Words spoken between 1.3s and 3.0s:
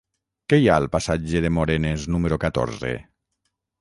de Morenes número catorze?